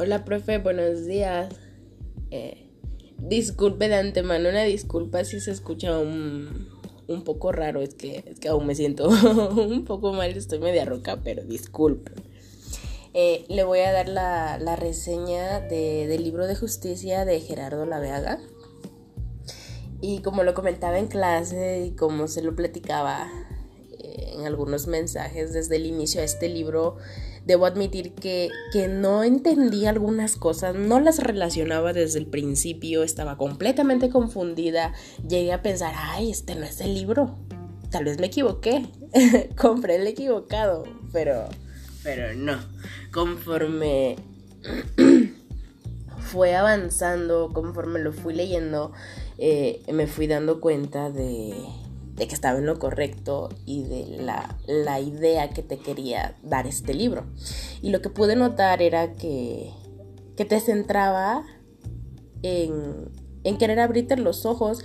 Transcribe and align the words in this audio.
Hola, 0.00 0.24
profe, 0.24 0.58
buenos 0.58 1.06
días. 1.06 1.52
Eh, 2.30 2.70
disculpe 3.18 3.88
de 3.88 3.96
antemano, 3.96 4.48
una 4.48 4.62
disculpa 4.62 5.24
si 5.24 5.40
se 5.40 5.50
escucha 5.50 5.98
un, 5.98 6.68
un 7.08 7.24
poco 7.24 7.50
raro, 7.50 7.80
es 7.80 7.94
que, 7.94 8.22
es 8.24 8.38
que 8.38 8.46
aún 8.46 8.64
me 8.64 8.76
siento 8.76 9.08
un 9.56 9.84
poco 9.84 10.12
mal, 10.12 10.30
estoy 10.36 10.60
media 10.60 10.84
roca, 10.84 11.18
pero 11.24 11.42
disculpe. 11.42 12.12
Eh, 13.12 13.44
le 13.48 13.64
voy 13.64 13.80
a 13.80 13.90
dar 13.90 14.08
la, 14.08 14.56
la 14.60 14.76
reseña 14.76 15.58
de, 15.62 16.06
del 16.06 16.22
libro 16.22 16.46
de 16.46 16.54
justicia 16.54 17.24
de 17.24 17.40
Gerardo 17.40 17.84
Laveaga. 17.84 18.38
Y 20.00 20.20
como 20.20 20.44
lo 20.44 20.54
comentaba 20.54 21.00
en 21.00 21.08
clase 21.08 21.86
y 21.86 21.96
como 21.96 22.28
se 22.28 22.42
lo 22.42 22.54
platicaba 22.54 23.28
eh, 23.98 24.34
en 24.36 24.46
algunos 24.46 24.86
mensajes 24.86 25.52
desde 25.52 25.74
el 25.74 25.86
inicio 25.86 26.22
este 26.22 26.48
libro, 26.48 26.98
debo 27.44 27.66
admitir 27.66 28.12
que, 28.12 28.50
que, 28.72 28.88
no 28.88 29.24
entendí 29.24 29.86
algunas 29.86 30.36
cosas, 30.36 30.74
no 30.74 31.00
las 31.00 31.18
relacionaba 31.18 31.92
desde 31.92 32.18
el 32.18 32.26
principio, 32.26 33.02
estaba 33.02 33.36
completamente 33.36 34.10
confundida, 34.10 34.92
llegué 35.26 35.52
a 35.52 35.62
pensar, 35.62 35.94
ay, 35.96 36.30
este 36.30 36.54
no 36.54 36.64
es 36.64 36.80
el 36.80 36.94
libro, 36.94 37.36
tal 37.90 38.04
vez 38.04 38.18
me 38.18 38.26
equivoqué, 38.26 38.86
compré 39.56 39.96
el 39.96 40.06
equivocado, 40.06 40.84
pero, 41.12 41.48
pero 42.02 42.34
no, 42.34 42.58
conforme 43.12 44.16
fue 46.18 46.54
avanzando, 46.54 47.50
conforme 47.52 48.00
lo 48.00 48.12
fui 48.12 48.34
leyendo, 48.34 48.92
eh, 49.38 49.82
me 49.92 50.06
fui 50.06 50.26
dando 50.26 50.60
cuenta 50.60 51.10
de, 51.10 51.54
de, 52.18 52.28
que 52.28 52.34
estaba 52.34 52.58
en 52.58 52.66
lo 52.66 52.78
correcto 52.78 53.48
y 53.64 53.84
de 53.84 54.18
la, 54.18 54.58
la, 54.66 55.00
idea 55.00 55.50
que 55.50 55.62
te 55.62 55.78
quería 55.78 56.36
dar 56.42 56.66
este 56.66 56.94
libro. 56.94 57.26
Y 57.82 57.90
lo 57.90 58.02
que 58.02 58.10
pude 58.10 58.36
notar 58.36 58.82
era 58.82 59.12
que, 59.14 59.70
que 60.36 60.44
te 60.44 60.60
centraba 60.60 61.44
en, 62.42 63.10
en 63.44 63.58
querer 63.58 63.80
abrirte 63.80 64.16
los 64.16 64.46
ojos 64.46 64.84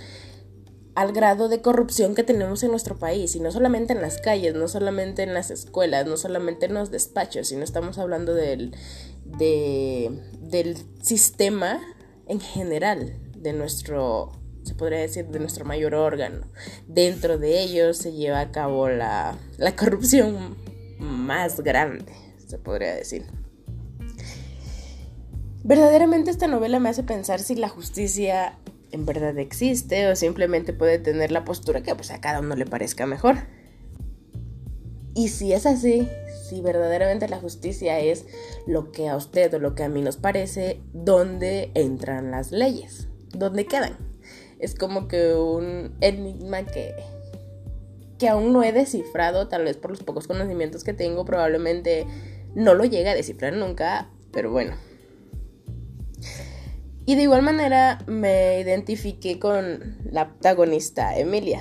al 0.94 1.12
grado 1.12 1.48
de 1.48 1.60
corrupción 1.60 2.14
que 2.14 2.22
tenemos 2.22 2.62
en 2.62 2.70
nuestro 2.70 2.96
país, 2.96 3.34
y 3.34 3.40
no 3.40 3.50
solamente 3.50 3.92
en 3.92 4.00
las 4.00 4.20
calles, 4.20 4.54
no 4.54 4.68
solamente 4.68 5.22
en 5.22 5.34
las 5.34 5.50
escuelas, 5.50 6.06
no 6.06 6.16
solamente 6.16 6.66
en 6.66 6.74
los 6.74 6.90
despachos, 6.90 7.48
sino 7.48 7.64
estamos 7.64 7.98
hablando 7.98 8.32
del, 8.34 8.76
de, 9.24 10.20
del 10.40 10.76
sistema 11.02 11.80
en 12.26 12.40
general 12.40 13.18
de 13.36 13.52
nuestro, 13.52 14.32
se 14.64 14.74
podría 14.74 14.98
decir, 14.98 15.26
de 15.26 15.38
nuestro 15.38 15.64
mayor 15.64 15.94
órgano. 15.94 16.46
Dentro 16.88 17.38
de 17.38 17.60
ellos 17.62 17.98
se 17.98 18.12
lleva 18.12 18.40
a 18.40 18.50
cabo 18.50 18.88
la, 18.88 19.38
la 19.58 19.76
corrupción 19.76 20.56
más 20.98 21.60
grande, 21.60 22.12
se 22.46 22.58
podría 22.58 22.94
decir. 22.94 23.24
Verdaderamente 25.62 26.30
esta 26.30 26.46
novela 26.46 26.80
me 26.80 26.88
hace 26.88 27.02
pensar 27.02 27.40
si 27.40 27.54
la 27.54 27.68
justicia 27.68 28.58
en 28.90 29.06
verdad 29.06 29.38
existe 29.38 30.08
o 30.08 30.16
simplemente 30.16 30.72
puede 30.72 30.98
tener 30.98 31.30
la 31.30 31.44
postura 31.44 31.82
que 31.82 31.94
pues 31.94 32.10
a 32.10 32.20
cada 32.20 32.40
uno 32.40 32.54
le 32.54 32.66
parezca 32.66 33.06
mejor. 33.06 33.36
Y 35.14 35.28
si 35.28 35.52
es 35.52 35.64
así, 35.64 36.08
si 36.48 36.60
verdaderamente 36.60 37.28
la 37.28 37.38
justicia 37.38 38.00
es 38.00 38.26
lo 38.66 38.92
que 38.92 39.08
a 39.08 39.16
usted 39.16 39.52
o 39.54 39.58
lo 39.58 39.74
que 39.74 39.84
a 39.84 39.88
mí 39.88 40.02
nos 40.02 40.16
parece, 40.16 40.80
¿dónde 40.92 41.70
entran 41.74 42.30
las 42.30 42.50
leyes? 42.50 43.08
¿Dónde 43.32 43.66
quedan? 43.66 44.13
Es 44.58 44.74
como 44.74 45.08
que 45.08 45.34
un 45.34 45.96
enigma 46.00 46.64
que, 46.64 46.94
que 48.18 48.28
aún 48.28 48.52
no 48.52 48.62
he 48.62 48.72
descifrado, 48.72 49.48
tal 49.48 49.64
vez 49.64 49.76
por 49.76 49.90
los 49.90 50.02
pocos 50.02 50.26
conocimientos 50.26 50.84
que 50.84 50.92
tengo, 50.92 51.24
probablemente 51.24 52.06
no 52.54 52.74
lo 52.74 52.84
llegue 52.84 53.10
a 53.10 53.14
descifrar 53.14 53.52
nunca, 53.54 54.10
pero 54.32 54.50
bueno. 54.50 54.76
Y 57.06 57.16
de 57.16 57.22
igual 57.22 57.42
manera 57.42 57.98
me 58.06 58.60
identifiqué 58.60 59.38
con 59.38 59.98
la 60.10 60.28
protagonista, 60.28 61.18
Emilia. 61.18 61.60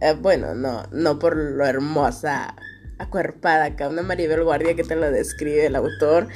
Eh, 0.00 0.16
bueno, 0.18 0.54
no, 0.54 0.84
no 0.92 1.18
por 1.18 1.36
lo 1.36 1.66
hermosa, 1.66 2.56
acuerpada 2.98 3.64
acá, 3.64 3.88
una 3.88 4.02
Maribel 4.02 4.44
Guardia 4.44 4.74
que 4.74 4.84
te 4.84 4.96
lo 4.96 5.10
describe 5.10 5.66
el 5.66 5.76
autor, 5.76 6.28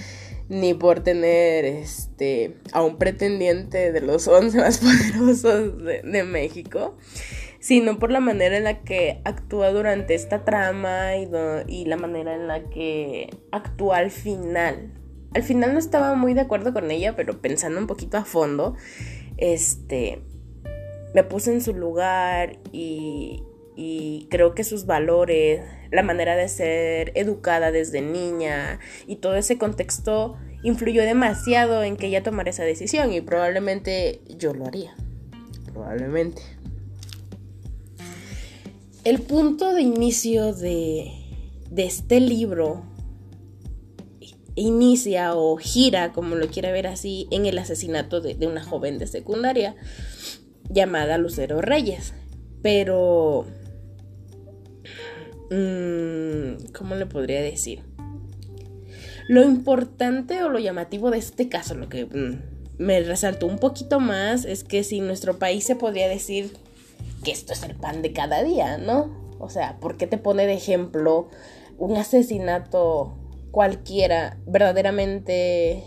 ni 0.49 0.75
por 0.75 1.01
tener 1.01 1.65
este 1.65 2.57
a 2.73 2.83
un 2.83 2.99
pretendiente 2.99 3.93
de 3.93 4.01
los 4.01 4.29
11 4.29 4.59
más 4.59 4.79
poderosos 4.79 5.83
de, 5.83 6.23
México, 6.25 6.97
sino 7.61 7.99
por 7.99 8.11
la 8.11 8.21
manera 8.21 8.57
en 8.57 8.65
la 8.65 8.83
que 8.83 9.21
actúa 9.25 9.71
durante 9.71 10.15
esta 10.15 10.45
trama 10.45 11.17
y 11.17 11.84
la 11.84 11.97
manera 11.97 12.34
en 12.34 12.47
la 12.47 12.65
que 12.65 13.31
actúa 13.51 13.99
al 13.99 14.11
final. 14.11 14.93
Al 15.34 15.43
final 15.43 15.73
no 15.73 15.79
estaba 15.79 16.15
muy 16.15 16.33
de 16.33 16.41
acuerdo 16.43 16.73
con 16.73 16.91
ella, 16.91 17.15
pero 17.15 17.43
pensando 17.43 17.78
un 17.78 17.87
poquito 17.87 18.17
a 18.17 18.25
fondo, 18.25 18.75
este, 19.37 20.23
me 21.15 21.25
puse 21.25 21.53
en 21.53 21.61
su 21.61 21.75
lugar 21.75 22.59
y, 22.73 23.43
y 23.75 24.28
creo 24.31 24.55
que 24.55 24.65
sus 24.65 24.87
valores, 24.87 25.61
la 25.91 26.02
manera 26.02 26.36
de 26.36 26.48
ser 26.48 27.12
educada 27.14 27.70
desde 27.70 28.00
niña 28.00 28.80
y 29.06 29.16
todo 29.16 29.36
ese 29.36 29.58
contexto 29.58 30.36
influyó 30.62 31.02
demasiado 31.02 31.82
en 31.82 31.97
que 31.97 32.08
ella 32.08 32.22
tomara 32.22 32.50
esa 32.50 32.64
decisión 32.64 33.12
y 33.12 33.20
probablemente 33.20 34.20
yo 34.36 34.52
lo 34.52 34.66
haría. 34.66 34.94
Probablemente. 35.72 36.42
El 39.04 39.20
punto 39.20 39.72
de 39.72 39.82
inicio 39.82 40.52
de, 40.52 41.12
de 41.70 41.84
este 41.84 42.18
libro 42.18 42.82
inicia 44.56 45.34
o 45.34 45.56
gira, 45.58 46.12
como 46.12 46.34
lo 46.34 46.48
quiera 46.48 46.72
ver 46.72 46.86
así, 46.86 47.28
en 47.30 47.47
el 47.47 47.58
asesinato 47.58 48.20
de, 48.20 48.34
de 48.34 48.47
una 48.47 48.64
joven 48.64 48.98
de 48.98 49.06
secundaria 49.06 49.76
llamada 50.68 51.18
Lucero 51.18 51.60
Reyes. 51.60 52.14
Pero... 52.62 53.47
Mmm, 55.51 56.73
¿Cómo 56.77 56.95
le 56.95 57.07
podría 57.07 57.41
decir? 57.41 57.83
Lo 59.29 59.43
importante 59.43 60.43
o 60.43 60.49
lo 60.49 60.59
llamativo 60.59 61.11
de 61.11 61.19
este 61.19 61.49
caso, 61.49 61.75
lo 61.75 61.89
que 61.89 62.07
mmm, 62.07 62.41
me 62.79 63.01
resaltó 63.01 63.47
un 63.47 63.59
poquito 63.59 64.01
más, 64.01 64.45
es 64.45 64.65
que 64.65 64.84
si 64.84 65.01
nuestro 65.01 65.39
país 65.39 65.65
se 65.65 65.77
podría 65.77 66.09
decir 66.09 66.53
que 67.25 67.33
esto 67.33 67.53
es 67.53 67.62
el 67.62 67.75
pan 67.75 68.03
de 68.03 68.12
cada 68.12 68.43
día, 68.43 68.79
¿no? 68.79 69.37
O 69.39 69.49
sea, 69.51 69.79
¿por 69.81 69.97
qué 69.97 70.07
te 70.07 70.19
pone 70.19 70.47
de 70.47 70.55
ejemplo 70.55 71.29
un 71.78 71.97
asesinato 71.97 73.19
cualquiera, 73.51 74.39
verdaderamente 74.47 75.84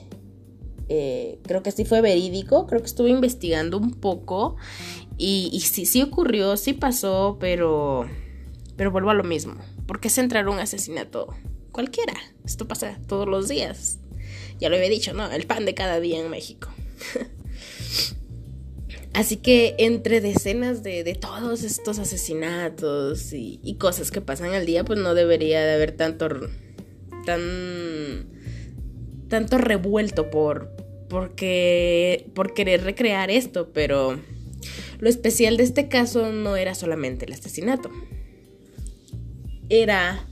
eh, 0.89 1.39
creo 1.43 1.61
que 1.61 1.71
sí 1.71 1.85
fue 1.85 2.01
verídico, 2.01 2.65
creo 2.65 2.81
que 2.81 2.87
estuve 2.87 3.11
investigando 3.11 3.77
un 3.77 3.91
poco 3.91 4.55
y, 5.17 5.49
y 5.53 5.59
sí, 5.61 5.85
sí 5.85 6.01
ocurrió, 6.01 6.57
sí 6.57 6.73
pasó, 6.73 7.37
pero, 7.39 8.07
pero 8.79 8.91
vuelvo 8.91 9.09
a 9.09 9.13
lo 9.13 9.25
mismo. 9.25 9.55
¿Por 9.87 9.99
qué 9.99 10.09
centrar 10.09 10.47
un 10.47 10.57
asesinato? 10.57 11.35
Cualquiera, 11.73 12.13
esto 12.45 12.65
pasa 12.65 12.97
todos 13.09 13.27
los 13.27 13.49
días. 13.49 13.99
Ya 14.57 14.69
lo 14.69 14.77
había 14.77 14.87
dicho, 14.87 15.11
¿no? 15.11 15.29
El 15.29 15.45
pan 15.47 15.65
de 15.65 15.73
cada 15.73 15.99
día 15.99 16.17
en 16.17 16.29
México. 16.29 16.69
Así 19.13 19.35
que 19.35 19.75
entre 19.79 20.21
decenas 20.21 20.81
de, 20.81 21.03
de 21.03 21.13
todos 21.13 21.63
estos 21.63 21.99
asesinatos 21.99 23.33
y, 23.33 23.75
cosas 23.77 24.11
que 24.11 24.21
pasan 24.21 24.53
al 24.53 24.65
día, 24.65 24.85
pues 24.85 24.97
no 24.97 25.13
debería 25.13 25.59
de 25.59 25.73
haber 25.73 25.91
tanto 25.91 26.29
tan 27.25 28.29
tanto 29.27 29.57
revuelto 29.57 30.29
por 30.29 30.71
porque 31.09 32.31
por 32.33 32.53
querer 32.53 32.85
recrear 32.85 33.29
esto, 33.29 33.73
pero 33.73 34.21
lo 34.99 35.09
especial 35.09 35.57
de 35.57 35.63
este 35.63 35.89
caso 35.89 36.31
no 36.31 36.55
era 36.55 36.75
solamente 36.75 37.25
el 37.25 37.33
asesinato. 37.33 37.91
Era 39.69 40.27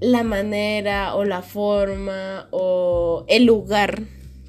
la 0.00 0.22
manera 0.24 1.14
o 1.14 1.24
la 1.24 1.42
forma 1.42 2.48
o 2.50 3.24
el 3.28 3.44
lugar, 3.44 4.02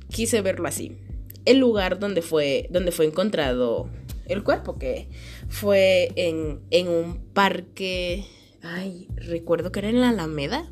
quise 0.09 0.41
verlo 0.41 0.67
así. 0.67 0.97
El 1.45 1.59
lugar 1.59 1.99
donde 1.99 2.21
fue 2.21 2.67
donde 2.71 2.91
fue 2.91 3.05
encontrado 3.05 3.89
el 4.25 4.43
cuerpo 4.43 4.77
que 4.77 5.09
fue 5.47 6.11
en 6.15 6.61
en 6.71 6.89
un 6.89 7.17
parque, 7.33 8.25
ay, 8.61 9.07
recuerdo 9.15 9.71
que 9.71 9.79
era 9.79 9.89
en 9.89 10.01
la 10.01 10.09
Alameda, 10.09 10.69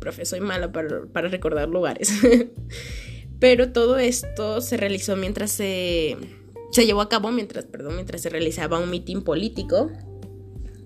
profe, 0.00 0.24
soy 0.24 0.40
mala 0.40 0.72
para, 0.72 1.06
para 1.12 1.28
recordar 1.28 1.68
lugares. 1.68 2.12
Pero 3.38 3.72
todo 3.72 3.98
esto 3.98 4.60
se 4.60 4.76
realizó 4.76 5.16
mientras 5.16 5.50
se, 5.50 6.16
se 6.72 6.84
llevó 6.84 7.00
a 7.00 7.08
cabo, 7.08 7.30
mientras, 7.30 7.64
perdón, 7.64 7.94
mientras 7.94 8.20
se 8.20 8.28
realizaba 8.28 8.78
un 8.78 8.90
mitin 8.90 9.22
político 9.22 9.90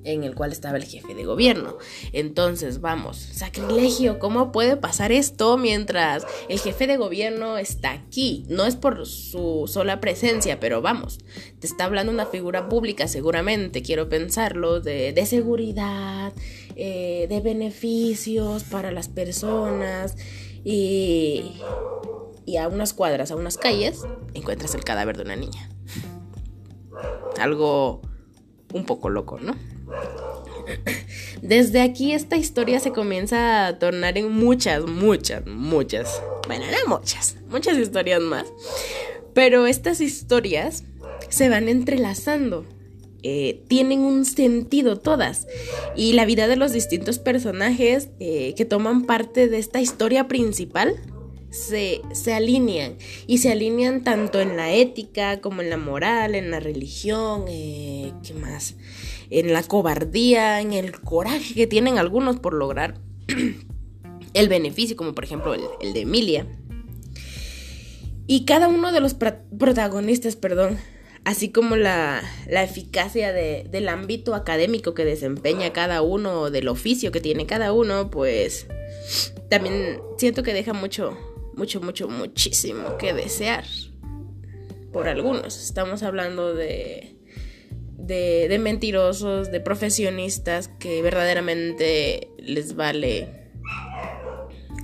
en 0.05 0.23
el 0.23 0.35
cual 0.35 0.53
estaba 0.53 0.77
el 0.77 0.85
jefe 0.85 1.15
de 1.15 1.25
gobierno. 1.25 1.79
Entonces, 2.13 2.81
vamos, 2.81 3.17
sacrilegio, 3.17 4.19
¿cómo 4.19 4.53
puede 4.53 4.77
pasar 4.77 5.13
esto 5.13 5.57
mientras 5.57 6.27
el 6.49 6.61
jefe 6.61 6.87
de 6.87 6.97
gobierno 6.97 7.59
está 7.59 7.93
aquí? 7.93 8.45
No 8.49 8.65
es 8.67 8.77
por 8.77 9.07
su 9.07 9.65
sola 9.67 10.01
presencia, 10.01 10.61
pero 10.61 10.83
vamos, 10.83 11.19
te 11.59 11.67
está 11.67 11.85
hablando 11.85 12.13
una 12.13 12.27
figura 12.27 12.69
pública 12.69 13.09
seguramente, 13.09 13.83
quiero 13.83 14.09
pensarlo, 14.09 14.81
de, 14.81 15.27
seguridad, 15.27 16.33
eh, 16.77 17.27
de 17.29 17.41
beneficios 17.41 18.65
para 18.65 18.93
las 18.93 19.09
personas. 19.09 20.17
Y, 20.67 21.53
y 22.47 22.57
a 22.57 22.69
unas 22.69 22.95
cuadras, 22.95 23.31
a 23.31 23.37
unas 23.37 23.59
calles, 23.59 24.03
encuentras 24.35 24.75
el 24.75 24.85
cadáver 24.85 25.17
de 25.17 25.23
una 25.25 25.37
niña. 25.37 25.69
Algo 27.39 28.03
un 28.73 28.85
poco 28.85 29.09
loco, 29.09 29.39
¿no? 29.41 29.55
Desde 31.43 31.83
aquí 31.83 32.13
esta 32.13 32.37
historia 32.37 32.81
se 32.81 32.93
comienza 32.93 33.67
a 33.67 33.79
tornar 33.79 34.17
en 34.17 34.31
muchas, 34.33 34.85
muchas, 34.87 35.47
muchas, 35.47 36.23
bueno, 36.47 36.65
no 36.67 36.97
muchas, 36.99 37.37
muchas 37.49 37.77
historias 37.77 38.21
más. 38.21 38.47
Pero 39.35 39.67
estas 39.67 40.01
historias 40.01 40.85
se 41.29 41.49
van 41.49 41.69
entrelazando. 41.69 42.65
Eh, 43.23 43.63
tienen 43.69 44.01
un 44.01 44.25
sentido 44.25 44.99
todas. 44.99 45.47
Y 45.97 46.13
la 46.13 46.25
vida 46.27 46.47
de 46.47 46.57
los 46.57 46.73
distintos 46.73 47.19
personajes 47.19 48.09
eh, 48.21 48.55
que 48.55 48.65
toman 48.65 49.05
parte 49.05 49.49
de 49.49 49.59
esta 49.59 49.81
historia 49.81 50.29
principal 50.29 50.95
se, 51.51 52.03
se, 52.13 52.35
alinean. 52.35 52.97
Y 53.27 53.39
se 53.39 53.51
alinean 53.51 54.05
tanto 54.05 54.41
en 54.41 54.57
la 54.57 54.73
ética 54.73 55.41
como 55.41 55.63
en 55.63 55.71
la 55.71 55.79
moral, 55.79 56.35
en 56.35 56.51
la 56.51 56.61
religión, 56.61 57.47
eh, 57.49 58.13
¿qué 58.23 58.35
más? 58.35 58.75
En 59.31 59.53
la 59.53 59.63
cobardía, 59.63 60.61
en 60.61 60.73
el 60.73 61.01
coraje 61.01 61.55
que 61.55 61.67
tienen 61.67 61.99
algunos 61.99 62.39
por 62.41 62.55
lograr 62.55 63.01
el 64.35 64.49
beneficio, 64.49 64.97
como 64.97 65.15
por 65.15 65.25
ejemplo 65.25 65.55
el 65.55 65.93
de 65.93 66.01
Emilia. 66.01 66.47
Y 68.27 68.45
cada 68.45 68.69
uno 68.69 68.93
de 68.93 69.01
los 69.01 69.15
protagonistas, 69.15 70.37
perdón, 70.37 70.79
así 71.25 71.51
como 71.51 71.77
la, 71.77 72.23
la 72.49 72.63
eficacia 72.63 73.33
de, 73.33 73.67
del 73.71 73.89
ámbito 73.89 74.35
académico 74.35 74.95
que 74.95 75.05
desempeña 75.05 75.73
cada 75.73 76.03
uno, 76.03 76.51
del 76.51 76.69
oficio 76.69 77.13
que 77.13 77.21
tiene 77.21 77.47
cada 77.47 77.73
uno, 77.73 78.11
pues 78.11 78.67
también 79.51 80.01
siento 80.17 80.43
que 80.43 80.55
deja 80.55 80.73
mucho, 80.73 81.17
mucho, 81.57 81.81
mucho, 81.81 82.09
muchísimo 82.09 82.97
que 82.99 83.13
desear 83.13 83.65
por 84.93 85.09
algunos. 85.09 85.63
Estamos 85.63 86.03
hablando 86.03 86.55
de, 86.55 87.14
de, 87.97 88.49
de 88.49 88.59
mentirosos, 88.59 89.51
de 89.51 89.61
profesionistas 89.61 90.69
que 90.69 91.03
verdaderamente 91.03 92.29
les 92.39 92.77
vale 92.77 93.45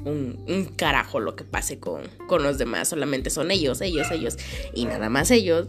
un, 0.05 0.73
carajo 0.77 1.21
lo 1.21 1.37
que 1.37 1.45
pase 1.45 1.79
con, 1.79 2.03
con 2.27 2.43
los 2.43 2.59
demás. 2.59 2.89
Solamente 2.89 3.31
son 3.31 3.51
ellos, 3.51 3.81
ellos, 3.81 4.11
ellos 4.11 4.37
y 4.75 4.85
nada 4.85 5.09
más 5.09 5.31
ellos. 5.31 5.69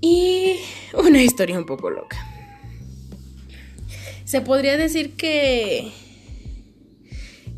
Y 0.00 0.56
una 0.94 1.22
historia 1.22 1.58
un 1.58 1.66
poco 1.66 1.90
loca. 1.90 2.16
Se 4.24 4.40
podría 4.40 4.76
decir 4.76 5.14
que. 5.14 5.90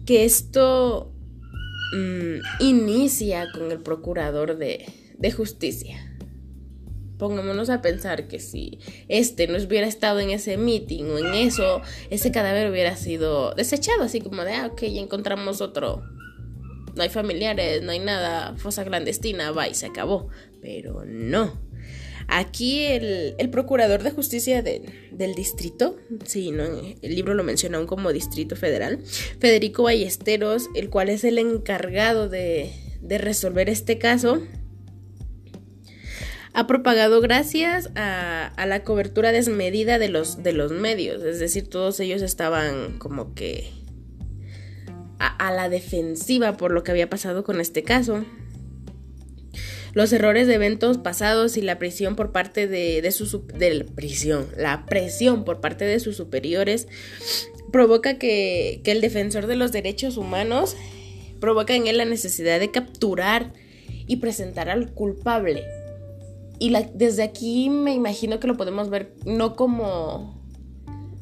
que 0.06 0.24
esto 0.24 1.12
mm, 1.94 2.62
inicia 2.62 3.50
con 3.52 3.70
el 3.70 3.80
procurador 3.80 4.56
de, 4.56 4.86
de 5.18 5.32
justicia. 5.32 6.07
Pongámonos 7.18 7.68
a 7.68 7.82
pensar 7.82 8.28
que 8.28 8.38
si 8.38 8.78
este 9.08 9.48
no 9.48 9.58
hubiera 9.58 9.86
estado 9.86 10.20
en 10.20 10.30
ese 10.30 10.56
meeting 10.56 11.04
o 11.04 11.18
en 11.18 11.34
eso, 11.34 11.82
ese 12.10 12.30
cadáver 12.30 12.70
hubiera 12.70 12.96
sido 12.96 13.54
desechado, 13.54 14.04
así 14.04 14.20
como 14.20 14.44
de, 14.44 14.52
ah, 14.54 14.66
ok, 14.72 14.82
ya 14.82 15.00
encontramos 15.00 15.60
otro. 15.60 16.02
No 16.94 17.02
hay 17.02 17.08
familiares, 17.08 17.82
no 17.82 17.92
hay 17.92 17.98
nada, 17.98 18.56
fosa 18.56 18.84
clandestina, 18.84 19.50
va 19.50 19.68
y 19.68 19.74
se 19.74 19.86
acabó. 19.86 20.28
Pero 20.60 21.04
no. 21.04 21.60
Aquí 22.28 22.84
el, 22.84 23.34
procurador 23.50 24.02
de 24.02 24.10
justicia 24.10 24.62
del 24.62 25.34
distrito, 25.34 25.96
sí, 26.24 26.50
¿no? 26.50 26.64
el 26.64 27.14
libro 27.14 27.32
lo 27.32 27.42
menciona 27.42 27.78
aún 27.78 27.86
como 27.86 28.12
Distrito 28.12 28.54
Federal, 28.54 28.98
Federico 29.40 29.84
Ballesteros, 29.84 30.68
el 30.74 30.90
cual 30.90 31.08
es 31.08 31.24
el 31.24 31.38
encargado 31.38 32.28
de, 32.28 32.70
de 33.00 33.16
resolver 33.16 33.70
este 33.70 33.96
caso, 33.96 34.42
ha 36.58 36.66
propagado 36.66 37.20
gracias 37.20 37.88
a, 37.94 38.52
la 38.66 38.82
cobertura 38.82 39.30
desmedida 39.30 40.00
de 40.00 40.08
los, 40.08 40.42
de 40.42 40.52
los 40.52 40.72
medios. 40.72 41.22
Es 41.22 41.38
decir, 41.38 41.68
todos 41.68 42.00
ellos 42.00 42.20
estaban 42.20 42.98
como 42.98 43.32
que 43.32 43.70
a, 45.20 45.52
la 45.52 45.68
defensiva 45.68 46.56
por 46.56 46.72
lo 46.72 46.82
que 46.82 46.90
había 46.90 47.08
pasado 47.08 47.44
con 47.44 47.60
este 47.60 47.84
caso. 47.84 48.24
Los 49.92 50.12
errores 50.12 50.48
de 50.48 50.54
eventos 50.54 50.98
pasados 50.98 51.56
y 51.56 51.62
la 51.62 51.78
presión 51.78 52.16
por 52.16 52.32
parte 52.32 52.66
de, 52.66 53.02
de 53.02 53.12
su 53.12 53.46
prisión, 53.94 54.48
la 54.56 54.84
presión 54.84 55.44
por 55.44 55.60
parte 55.60 55.84
de 55.84 56.00
sus 56.00 56.16
superiores 56.16 56.88
provoca 57.70 58.18
que, 58.18 58.80
que 58.82 58.90
el 58.90 59.00
defensor 59.00 59.46
de 59.46 59.54
los 59.54 59.70
derechos 59.70 60.16
humanos 60.16 60.76
provoca 61.38 61.76
en 61.76 61.86
él 61.86 61.98
la 61.98 62.04
necesidad 62.04 62.58
de 62.58 62.72
capturar 62.72 63.52
y 64.08 64.16
presentar 64.16 64.68
al 64.70 64.90
culpable 64.90 65.62
y 66.58 66.74
desde 66.94 67.22
aquí 67.22 67.70
me 67.70 67.94
imagino 67.94 68.40
que 68.40 68.46
lo 68.46 68.56
podemos 68.56 68.90
ver 68.90 69.14
no 69.24 69.54
como 69.54 70.42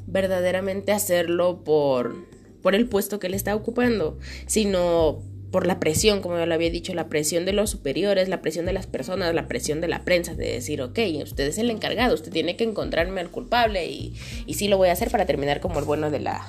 verdaderamente 0.06 0.92
hacerlo 0.92 1.62
por, 1.62 2.14
por 2.62 2.74
el 2.74 2.88
puesto 2.88 3.18
que 3.18 3.26
él 3.26 3.34
está 3.34 3.54
ocupando, 3.54 4.18
sino 4.46 5.22
por 5.50 5.66
la 5.66 5.78
presión, 5.78 6.22
como 6.22 6.38
yo 6.38 6.46
lo 6.46 6.54
había 6.54 6.70
dicho, 6.70 6.94
la 6.94 7.08
presión 7.08 7.44
de 7.44 7.52
los 7.52 7.70
superiores, 7.70 8.28
la 8.28 8.40
presión 8.40 8.66
de 8.66 8.72
las 8.72 8.86
personas, 8.86 9.34
la 9.34 9.46
presión 9.46 9.80
de 9.80 9.88
la 9.88 10.04
prensa, 10.04 10.34
de 10.34 10.52
decir, 10.52 10.82
ok, 10.82 10.98
usted 11.22 11.46
es 11.46 11.58
el 11.58 11.70
encargado, 11.70 12.14
usted 12.14 12.32
tiene 12.32 12.56
que 12.56 12.64
encontrarme 12.64 13.20
al 13.20 13.30
culpable 13.30 13.86
y, 13.86 14.14
y 14.46 14.54
sí 14.54 14.68
lo 14.68 14.76
voy 14.76 14.88
a 14.88 14.92
hacer 14.92 15.10
para 15.10 15.26
terminar 15.26 15.60
como 15.60 15.78
el 15.78 15.84
bueno 15.84 16.10
de 16.10 16.20
la, 16.20 16.46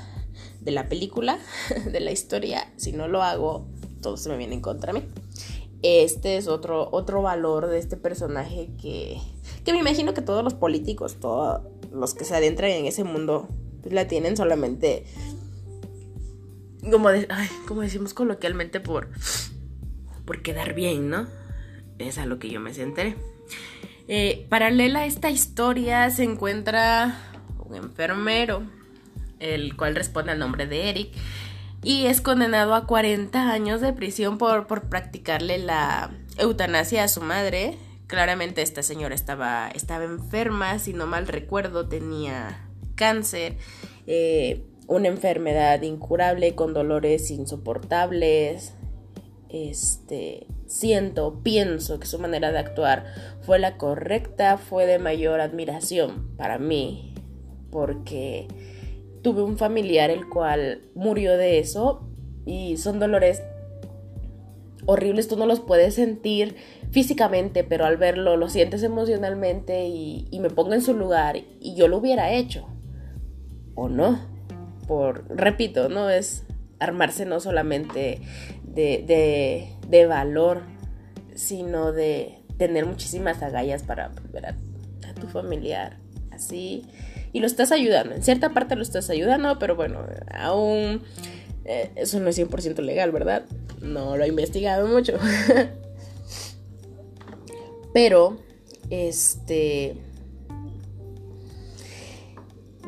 de 0.62 0.72
la 0.72 0.90
película, 0.90 1.40
de 1.92 2.00
la 2.00 2.12
historia. 2.12 2.72
Si 2.78 2.92
no 2.92 3.08
lo 3.08 3.22
hago, 3.24 3.68
todo 4.02 4.18
se 4.18 4.30
me 4.30 4.38
viene 4.38 4.56
en 4.56 4.62
contra 4.62 4.94
mí 4.94 5.04
este 5.84 6.38
es 6.38 6.48
otro, 6.48 6.90
otro 6.92 7.22
valor 7.22 7.68
de 7.68 7.78
este 7.78 7.98
personaje 7.98 8.70
que, 8.82 9.18
que 9.64 9.74
me 9.74 9.80
imagino 9.80 10.14
que 10.14 10.22
todos 10.22 10.44
los 10.44 10.54
políticos, 10.54 11.18
todos 11.20 11.62
los 11.92 12.14
que 12.14 12.26
se 12.26 12.36
adentran 12.36 12.72
en 12.72 12.86
ese 12.86 13.04
mundo, 13.04 13.48
pues 13.82 13.94
la 13.94 14.08
tienen 14.08 14.36
solamente, 14.36 15.06
como, 16.92 17.10
como 17.68 17.82
decimos 17.82 18.14
coloquialmente, 18.14 18.80
por, 18.80 19.10
por 20.26 20.42
quedar 20.42 20.74
bien, 20.74 21.10
¿no? 21.10 21.28
Es 22.00 22.18
a 22.18 22.26
lo 22.26 22.40
que 22.40 22.50
yo 22.50 22.60
me 22.60 22.74
senté. 22.74 23.16
Eh, 24.08 24.46
paralela 24.50 25.00
a 25.00 25.06
esta 25.06 25.30
historia 25.30 26.10
se 26.10 26.24
encuentra 26.24 27.20
un 27.60 27.76
enfermero, 27.76 28.64
el 29.40 29.76
cual 29.76 29.96
responde 29.96 30.32
al 30.32 30.40
nombre 30.40 30.66
de 30.66 30.90
Eric, 30.90 31.14
y 31.84 32.08
es 32.08 32.22
condenado 32.22 32.74
a 32.74 32.88
40 32.88 33.52
años 33.52 33.82
de 33.82 33.94
prisión 33.94 34.38
por, 34.38 34.68
por 34.68 34.90
practicarle 34.90 35.58
la 35.58 36.12
eutanasia 36.38 37.04
a 37.04 37.08
su 37.08 37.22
madre. 37.22 37.78
Claramente 38.08 38.62
esta 38.62 38.84
señora 38.84 39.16
estaba, 39.16 39.70
estaba 39.70 40.06
enferma, 40.06 40.80
si 40.80 40.94
no 40.94 41.08
mal 41.08 41.28
recuerdo 41.28 41.88
tenía 41.88 42.68
cáncer, 42.96 43.58
eh, 44.08 44.66
una 44.88 45.10
enfermedad 45.10 45.82
incurable 45.82 46.56
con 46.56 46.74
dolores 46.74 47.30
insoportables. 47.32 48.74
Este, 49.50 50.48
siento, 50.66 51.42
pienso 51.42 52.00
que 52.00 52.08
su 52.08 52.20
manera 52.20 52.52
de 52.52 52.60
actuar 52.60 53.06
fue 53.42 53.60
la 53.60 53.78
correcta, 53.78 54.58
fue 54.58 54.86
de 54.86 55.00
mayor 55.00 55.40
admiración 55.40 56.36
para 56.38 56.58
mí, 56.58 57.14
porque 57.72 58.48
tuve 59.28 59.44
un 59.44 59.58
familiar 59.58 60.10
el 60.10 60.30
cual 60.30 60.84
murió 60.96 61.36
de 61.36 61.60
eso 61.60 62.08
y 62.46 62.78
son 62.78 62.98
dolores 62.98 63.44
horribles, 64.86 65.28
tú 65.28 65.36
no 65.36 65.46
los 65.46 65.60
puedes 65.60 65.96
sentir 65.96 66.56
físicamente, 66.92 67.66
pero 67.66 67.84
al 67.84 67.98
verlo 67.98 68.38
lo 68.38 68.48
sientes 68.48 68.84
emocionalmente 68.84 69.86
y, 69.86 70.30
me 70.40 70.50
pongo 70.50 70.76
en 70.76 70.82
su 70.82 70.94
lugar 70.94 71.36
y 71.60 71.76
yo 71.76 71.90
lo 71.90 71.98
hubiera 71.98 72.32
hecho. 72.32 72.70
O 73.76 73.90
no. 73.90 74.18
Por, 74.88 75.26
repito, 75.28 75.90
no 75.90 76.10
es 76.10 76.46
armarse 76.80 77.26
no 77.26 77.42
solamente 77.42 78.22
de, 78.64 79.68
de, 79.90 80.06
valor, 80.06 80.62
sino 81.36 81.92
de 81.92 82.46
tener 82.58 82.86
muchísimas 82.86 83.44
agallas 83.44 83.84
para 83.84 84.08
volver 84.08 84.46
a 84.46 84.56
tu 85.20 85.28
familiar. 85.28 85.98
Así 86.32 86.86
y 87.38 87.40
lo 87.40 87.46
estás 87.46 87.72
ayudando. 87.72 88.16
En 88.16 88.24
cierta 88.24 88.50
parte 88.50 88.76
lo 88.76 88.82
estás 88.82 89.12
ayudando, 89.12 89.60
pero 89.60 89.76
bueno, 89.76 90.00
aún 90.34 91.04
eh, 91.66 91.92
eso 91.96 92.20
no 92.20 92.30
es 92.30 92.40
100% 92.40 92.80
legal, 92.80 93.12
¿verdad? 93.12 93.44
No 93.80 94.18
lo 94.18 94.24
he 94.24 94.28
investigado 94.28 94.88
mucho. 94.88 95.14
pero, 97.94 98.40
este... 98.90 99.98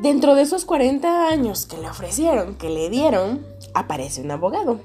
Dentro 0.02 0.34
de 0.34 0.42
esos 0.42 0.64
40 0.64 1.28
años 1.28 1.66
que 1.66 1.76
le 1.76 1.88
ofrecieron, 1.88 2.56
que 2.56 2.70
le 2.70 2.90
dieron, 2.90 3.46
aparece 3.72 4.20
un 4.20 4.32
abogado 4.32 4.80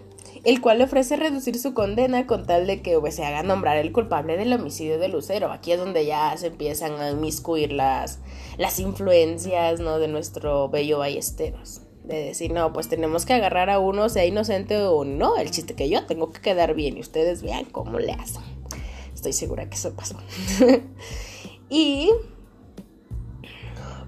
el 0.46 0.62
cual 0.62 0.78
le 0.78 0.84
ofrece 0.84 1.16
reducir 1.16 1.58
su 1.58 1.74
condena 1.74 2.28
con 2.28 2.46
tal 2.46 2.68
de 2.68 2.84
que 2.84 3.00
pues, 3.00 3.16
se 3.16 3.26
haga 3.26 3.42
nombrar 3.42 3.78
el 3.78 3.92
culpable 3.92 4.38
del 4.38 4.54
homicidio 4.54 5.00
de 5.00 5.08
Lucero. 5.08 5.52
Aquí 5.52 5.72
es 5.72 5.80
donde 5.80 6.06
ya 6.06 6.38
se 6.38 6.48
empiezan 6.48 6.94
a 7.02 7.10
inmiscuir 7.10 7.72
las, 7.72 8.20
las 8.60 8.80
influencias 8.80 9.80
¿no? 9.80 9.98
de 9.98 10.08
nuestro 10.08 10.70
bello 10.70 11.00
Ballesteros. 11.00 11.82
de 12.04 12.26
decir, 12.26 12.52
no, 12.52 12.72
pues 12.74 12.88
tenemos 12.88 13.26
que 13.26 13.34
agarrar 13.34 13.72
a 13.72 13.80
uno, 13.80 14.08
sea 14.08 14.24
inocente 14.26 14.78
o 14.78 15.04
no, 15.04 15.38
el 15.38 15.50
chiste 15.50 15.74
que 15.74 15.90
yo 15.90 16.06
tengo 16.06 16.32
que 16.32 16.42
quedar 16.42 16.76
bien 16.76 16.98
y 16.98 17.00
ustedes 17.02 17.42
vean 17.42 17.66
cómo 17.66 17.98
le 17.98 18.12
hacen. 18.12 18.44
Estoy 19.16 19.34
segura 19.34 19.68
que 19.68 19.76
eso 19.76 19.96
pasó. 19.96 20.20
y 21.70 22.12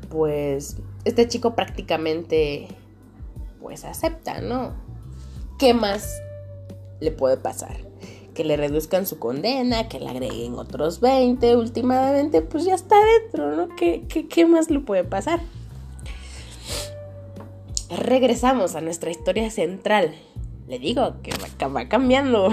pues 0.10 0.77
este 1.03 1.27
chico 1.27 1.56
prácticamente 1.56 2.67
pues 3.60 3.86
acepta, 3.86 4.39
¿no? 4.39 4.75
¿Qué 5.58 5.74
más 5.74 6.22
le 7.00 7.12
puede 7.12 7.38
pasar? 7.38 7.77
Que 8.34 8.44
le 8.44 8.58
reduzcan 8.58 9.06
su 9.06 9.20
condena, 9.20 9.88
que 9.88 10.00
le 10.00 10.10
agreguen 10.10 10.56
otros 10.56 11.00
20, 11.00 11.56
últimamente 11.56 12.42
pues 12.42 12.66
ya 12.66 12.75
está 12.75 12.96
dentro, 13.22 13.56
¿no? 13.56 13.75
¿Qué, 13.75 14.06
qué, 14.08 14.27
qué 14.27 14.46
más 14.46 14.70
le 14.70 14.80
puede 14.80 15.04
pasar? 15.04 15.39
regresamos 17.89 18.75
a 18.75 18.82
nuestra 18.82 19.12
historia 19.12 19.50
central. 19.50 20.16
Le 20.68 20.80
digo 20.80 21.16
que 21.24 21.32
va, 21.66 21.88
cambiando. 21.88 22.50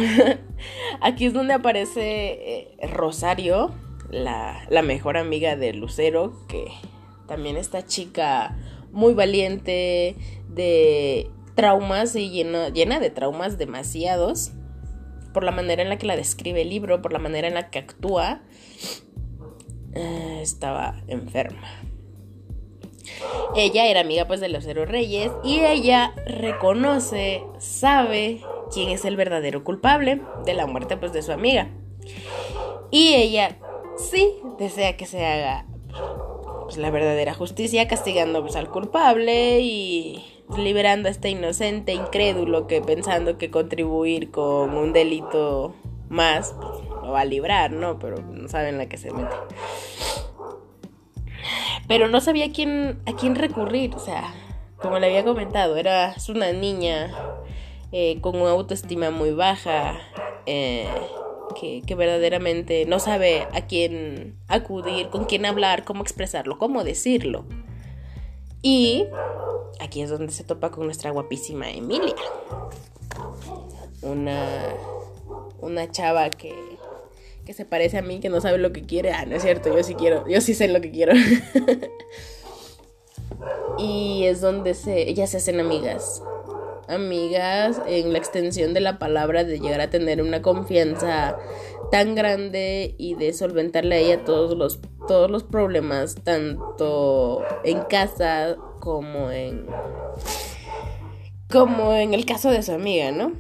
Aquí 1.01 1.27
es 1.27 1.33
donde 1.33 1.55
aparece 1.55 2.77
eh, 2.81 2.87
Rosario, 2.87 3.73
la, 4.11 4.67
mejor 4.85 5.17
amiga 5.17 5.57
de 5.57 5.73
Lucero, 5.73 6.35
que 6.49 6.67
también 7.27 7.57
esta 7.57 7.85
chica 7.85 8.57
muy 8.93 9.15
valiente, 9.15 10.15
de 10.49 11.29
traumas 11.55 12.15
y 12.17 12.31
llena, 12.31 13.01
de 13.01 13.11
traumas 13.11 13.59
demasiados, 13.59 14.53
por 15.33 15.45
la 15.45 15.51
manera 15.51 15.83
en 15.83 15.89
la 15.89 15.99
que 15.99 16.07
la 16.07 16.17
describe 16.17 16.63
el 16.63 16.71
libro, 16.71 17.03
por 17.03 17.13
la 17.13 17.19
manera 17.19 17.49
en 17.49 17.55
la 17.55 17.71
que 17.71 17.79
actúa, 17.79 18.43
eh, 19.95 20.39
estaba 20.43 21.03
enferma. 21.07 21.69
Ella 23.57 23.87
era 23.87 24.01
amiga 24.01 24.27
pues 24.27 24.41
de 24.41 24.49
los 24.49 24.65
cero 24.65 24.85
reyes 24.85 25.31
y 25.45 25.61
ella 25.61 26.15
reconoce, 26.27 27.43
sabe 27.59 28.41
quién 28.73 28.91
es 28.91 29.05
el 29.05 29.17
verdadero 29.17 29.63
culpable 29.63 30.23
de 30.45 30.55
la 30.55 30.67
muerte 30.67 30.97
pues 30.97 31.13
de 31.13 31.23
su 31.23 31.33
amiga. 31.33 31.69
Y 32.91 33.15
ella 33.15 33.57
sí 33.97 34.37
desea 34.59 34.97
que 34.97 35.07
se 35.07 35.25
haga 35.25 35.67
pues, 36.65 36.77
la 36.77 36.91
verdadera 36.91 37.35
justicia 37.35 37.87
castigando 37.89 38.43
pues, 38.43 38.57
al 38.57 38.71
culpable 38.71 39.61
y 39.61 40.34
liberando 40.57 41.09
a 41.09 41.11
este 41.11 41.31
inocente 41.31 41.93
incrédulo 41.93 42.67
que 42.67 42.81
pensando 42.81 43.39
que 43.39 43.51
contribuir 43.51 44.31
con 44.31 44.77
un 44.77 44.93
delito 44.93 45.75
más 46.09 46.55
pues, 46.61 46.81
lo 47.03 47.13
va 47.13 47.21
a 47.21 47.25
librar, 47.25 47.73
¿no? 47.73 47.99
Pero 47.99 48.23
no 48.23 48.49
saben 48.49 48.79
la 48.79 48.87
que 48.87 48.97
se 48.97 49.11
mete 49.13 49.35
pero 51.87 52.09
no 52.09 52.21
sabía 52.21 52.47
a 52.47 52.53
quién, 52.53 53.01
a 53.07 53.15
quién 53.15 53.35
recurrir, 53.35 53.95
o 53.95 53.99
sea, 53.99 54.35
como 54.79 54.99
le 54.99 55.07
había 55.07 55.25
comentado, 55.25 55.77
era 55.77 56.15
una 56.29 56.53
niña 56.53 57.11
eh, 57.93 58.21
con 58.21 58.41
una 58.41 58.51
autoestima 58.51 59.11
muy 59.11 59.33
baja, 59.33 59.99
eh, 60.47 60.89
que, 61.59 61.83
que, 61.87 61.95
verdaderamente 61.95 62.85
no 62.87 62.99
sabe 62.99 63.47
a 63.53 63.67
quién 63.67 64.37
acudir, 64.49 65.09
con 65.09 65.25
quién 65.25 65.47
hablar, 65.47 65.85
cómo 65.85 66.03
expresarlo, 66.03 66.59
cómo 66.59 66.85
decirlo. 66.85 67.45
Y 68.61 69.07
aquí 69.81 70.03
es 70.03 70.11
donde 70.11 70.33
se 70.33 70.45
topa 70.45 70.71
con 70.71 70.87
nuestra 70.87 71.11
guapísima 71.11 71.71
Emilia. 71.71 72.15
Una, 74.03 74.75
una 75.61 75.91
chava 75.91 76.31
que 76.31 76.55
que 77.45 77.53
se 77.53 77.65
parece 77.65 77.99
a 77.99 78.03
mí, 78.03 78.21
que 78.21 78.29
no 78.29 78.41
sabe 78.41 78.59
lo 78.59 78.73
que 78.73 78.83
quiere. 78.83 79.13
Ah, 79.13 79.25
no 79.27 79.37
es 79.37 79.43
cierto, 79.43 79.75
yo 79.75 79.83
sí 79.83 79.95
quiero, 79.95 80.27
yo 80.29 80.41
sí 80.41 80.55
sé 80.55 80.69
lo 80.69 80.81
que 80.81 80.91
quiero. 80.91 81.13
y 83.79 84.25
es 84.25 84.41
donde 84.41 84.75
se, 84.75 85.09
ellas 85.09 85.31
se 85.31 85.39
hacen 85.39 85.61
amigas. 85.61 86.23
Amigas 86.89 87.81
en 87.87 88.13
la 88.13 88.19
extensión 88.19 88.75
de 88.75 88.81
la 88.81 88.99
palabra 88.99 89.45
de 89.45 89.59
llegar 89.59 89.81
a 89.81 89.91
tener 89.91 90.21
una 90.21 90.43
confianza 90.43 91.39
tan 91.91 92.15
grande 92.15 92.95
y 92.99 93.15
de 93.15 93.33
solventarle 93.33 93.95
a 93.95 93.99
ella 93.99 94.25
todos 94.25 94.57
los, 94.57 94.81
todos 95.07 95.31
los 95.31 95.45
problemas, 95.45 96.17
tanto 96.17 97.43
en 97.63 97.81
casa 97.83 98.57
como 98.85 99.31
en 99.31 99.67
como 101.51 101.95
en 101.95 102.15
el 102.15 102.27
caso 102.27 102.51
de 102.51 102.63
su 102.63 102.73
amiga, 102.73 103.11
¿no? 103.13 103.33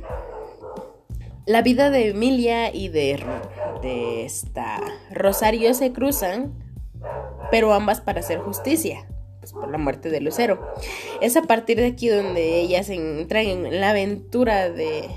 La 1.47 1.61
vida 1.61 1.91
de 1.91 2.09
Emilia 2.09 2.75
y 2.75 2.89
de 2.89 3.23
de 3.83 4.25
esta 4.25 4.81
Rosario 5.11 5.75
se 5.75 5.93
cruzan, 5.93 6.55
pero 7.51 7.75
ambas 7.75 8.01
para 8.01 8.21
hacer 8.21 8.39
justicia, 8.39 9.07
pues 9.41 9.53
por 9.53 9.71
la 9.71 9.77
muerte 9.77 10.09
de 10.09 10.23
Lucero. 10.23 10.73
Es 11.21 11.37
a 11.37 11.43
partir 11.43 11.77
de 11.77 11.87
aquí 11.87 12.09
donde 12.09 12.61
ellas 12.61 12.89
entran 12.89 13.45
en 13.45 13.81
la 13.81 13.91
aventura 13.91 14.71
de, 14.71 15.11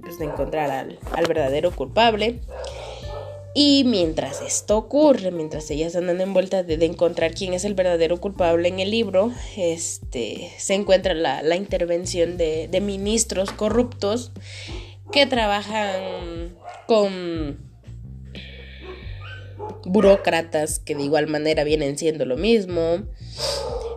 pues, 0.00 0.18
de 0.18 0.24
encontrar 0.24 0.70
al, 0.72 0.98
verdadero 1.28 1.70
culpable. 1.70 2.40
Y 3.52 3.82
mientras 3.84 4.42
esto 4.42 4.78
ocurre, 4.78 5.32
mientras 5.32 5.70
ellas 5.70 5.96
andan 5.96 6.20
envueltas 6.20 6.66
de, 6.66 6.76
de, 6.76 6.86
encontrar 6.86 7.34
quién 7.34 7.52
es 7.52 7.64
el 7.64 7.74
verdadero 7.74 8.20
culpable 8.20 8.68
en 8.68 8.78
el 8.78 8.90
libro, 8.90 9.32
este, 9.56 10.52
se 10.56 10.74
encuentra 10.74 11.14
la, 11.14 11.42
la 11.42 11.56
intervención 11.56 12.36
de, 12.36 12.68
de, 12.68 12.80
ministros 12.80 13.50
corruptos 13.50 14.30
que 15.10 15.26
trabajan 15.26 16.56
con 16.86 17.58
burócratas 19.84 20.78
que 20.78 20.94
de 20.94 21.02
igual 21.02 21.26
manera 21.26 21.64
vienen 21.64 21.98
siendo 21.98 22.24
lo 22.26 22.36
mismo. 22.36 23.02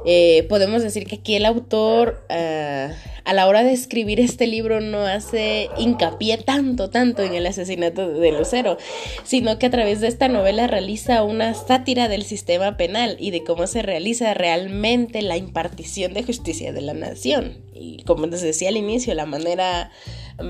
Eh, 0.05 0.45
podemos 0.49 0.83
decir 0.83 1.05
que 1.07 1.15
aquí 1.15 1.35
el 1.35 1.45
autor 1.45 2.25
ah, 2.29 2.89
a 3.25 3.33
la 3.33 3.47
hora 3.47 3.63
de 3.63 3.71
escribir 3.71 4.19
este 4.19 4.47
libro 4.47 4.81
no 4.81 4.99
hace 4.99 5.69
hincapié 5.77 6.37
tanto, 6.37 6.89
tanto 6.89 7.23
en 7.23 7.33
el 7.33 7.45
asesinato 7.45 8.09
de 8.09 8.31
Lucero, 8.31 8.77
sino 9.23 9.57
que 9.57 9.67
a 9.67 9.69
través 9.69 10.01
de 10.01 10.07
esta 10.07 10.27
novela 10.27 10.67
realiza 10.67 11.23
una 11.23 11.53
sátira 11.53 12.09
del 12.09 12.23
sistema 12.23 12.75
penal 12.75 13.15
y 13.19 13.31
de 13.31 13.43
cómo 13.43 13.65
se 13.67 13.81
realiza 13.81 14.33
realmente 14.33 15.21
la 15.21 15.37
impartición 15.37 16.13
de 16.13 16.23
justicia 16.23 16.73
de 16.73 16.81
la 16.81 16.93
nación. 16.93 17.63
Y 17.73 18.03
como 18.03 18.25
les 18.25 18.41
decía 18.41 18.69
al 18.69 18.77
inicio, 18.77 19.13
la 19.13 19.25
manera 19.25 19.91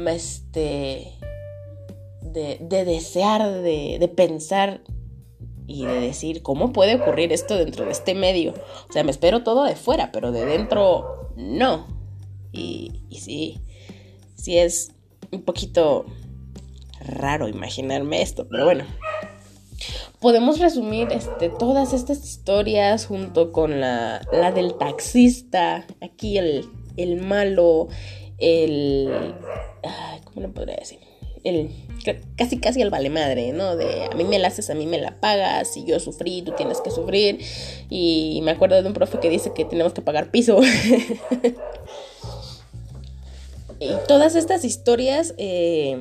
este, 0.07 1.12
de, 2.22 2.86
desear, 2.86 3.62
de, 3.62 3.98
de 4.00 4.07
pensar 4.07 4.81
y 5.74 5.86
de 5.86 6.00
decir, 6.00 6.44
¿cómo 6.44 6.72
puede 6.72 6.96
ocurrir 6.96 7.34
esto 7.34 7.58
dentro 7.58 7.86
de 7.86 7.92
este 7.92 8.13
medio? 8.13 8.53
O 8.89 8.94
sea, 8.94 9.03
me 9.03 9.12
espero 9.12 9.44
todo 9.44 9.63
de 9.63 9.75
fuera, 9.75 10.12
pero 10.12 10.32
de 10.32 10.46
dentro 10.46 11.32
no. 11.36 11.88
Y, 12.51 13.01
y 13.10 13.20
sí, 13.20 13.60
sí 14.36 14.58
es 14.58 14.92
un 15.32 15.42
poquito 15.42 16.06
raro 17.00 17.48
imaginarme 17.48 18.22
esto, 18.22 18.48
pero 18.50 18.65
bueno. 18.65 18.86
Podemos 20.20 20.60
resumir 20.60 21.10
este, 21.12 21.50
todas 21.50 21.92
estas 21.92 22.24
historias 22.24 23.08
junto 23.08 23.51
con 23.51 23.82
la, 23.82 24.22
la 24.32 24.51
del 24.51 24.75
taxista, 24.75 25.86
aquí 26.01 26.38
el, 26.38 26.70
el 26.96 27.18
malo, 27.18 27.88
el... 28.38 29.36
¿Cómo 30.24 30.42
le 30.42 30.48
podría 30.48 30.77
decir? 30.77 31.00
El 31.44 31.70
casi 32.38 32.58
casi 32.58 32.82
el 32.82 32.90
vale 32.90 33.10
madre, 33.10 33.54
¿no? 33.54 33.76
De 33.76 34.06
a 34.06 34.16
mí 34.16 34.24
me 34.24 34.40
la 34.40 34.48
haces, 34.50 34.70
a 34.70 34.76
mí 34.76 34.86
me 34.86 34.98
la 35.00 35.20
pagas, 35.20 35.76
y 35.78 35.86
yo 35.86 36.00
sufrí, 36.00 36.42
tú 36.42 36.54
tienes 36.54 36.82
que 36.82 36.92
sufrir. 36.92 37.40
Y 37.90 38.42
me 38.44 38.52
acuerdo 38.52 38.82
de 38.82 38.88
un 38.88 38.94
profe 38.94 39.20
que 39.20 39.30
dice 39.30 39.54
que 39.54 39.66
tenemos 39.66 39.94
que 39.94 40.02
pagar 40.02 40.32
piso. 40.32 40.60
y 43.80 43.90
todas 44.08 44.36
estas 44.36 44.66
historias 44.66 45.34
eh, 45.38 45.98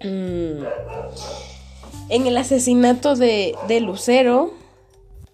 mm, 0.00 0.64
en 2.08 2.26
el 2.26 2.36
asesinato 2.36 3.14
de, 3.16 3.54
de 3.68 3.80
Lucero 3.80 4.52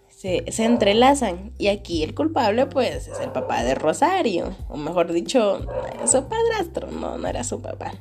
se, 0.08 0.44
se, 0.50 0.64
entrelazan. 0.64 1.52
Y 1.58 1.68
aquí 1.68 2.02
el 2.02 2.14
culpable, 2.14 2.66
pues, 2.66 3.08
es 3.08 3.20
el 3.20 3.32
papá 3.32 3.62
de 3.64 3.74
Rosario. 3.74 4.56
O 4.68 4.76
mejor 4.76 5.12
dicho, 5.12 5.66
su 6.06 6.24
padrastro, 6.24 6.90
no, 6.90 7.16
no 7.16 7.28
era 7.28 7.44
su 7.44 7.60
papá. 7.62 7.94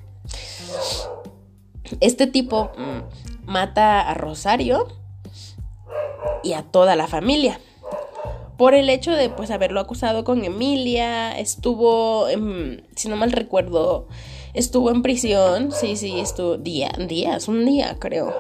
Este 2.00 2.28
tipo 2.28 2.72
mm, 2.78 3.50
mata 3.50 4.02
a 4.02 4.14
Rosario 4.14 4.88
y 6.44 6.54
a 6.54 6.64
toda 6.64 6.96
la 6.96 7.08
familia. 7.08 7.60
Por 8.58 8.74
el 8.74 8.90
hecho 8.90 9.12
de 9.12 9.30
pues 9.30 9.52
haberlo 9.52 9.80
acusado 9.80 10.24
con 10.24 10.44
Emilia, 10.44 11.38
estuvo, 11.38 12.28
si 12.96 13.08
no 13.08 13.16
mal 13.16 13.32
recuerdo, 13.32 14.08
estuvo 14.54 14.92
en 14.92 15.02
prisión, 15.02 15.72
sí, 15.72 15.96
sí, 15.96 16.20
estuvo 16.20 16.58
día, 16.58 16.92
días, 17.08 17.48
un 17.48 17.66
día 17.66 17.96
creo. 18.00 18.36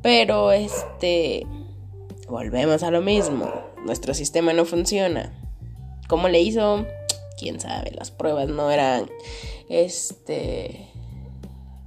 Pero 0.00 0.52
este, 0.52 1.46
volvemos 2.28 2.82
a 2.82 2.90
lo 2.90 3.02
mismo, 3.02 3.52
nuestro 3.84 4.14
sistema 4.14 4.54
no 4.54 4.64
funciona. 4.64 5.32
¿Cómo 6.08 6.28
le 6.28 6.40
hizo? 6.40 6.86
Quién 7.38 7.60
sabe, 7.60 7.90
las 7.90 8.10
pruebas 8.10 8.48
no 8.48 8.70
eran, 8.70 9.10
este, 9.68 10.88